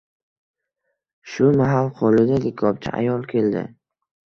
Shu 1.35 1.51
mahal 1.61 1.93
qo‘lida 2.03 2.43
likopcha 2.49 2.99
ayol 3.05 3.33
keldi. 3.33 3.69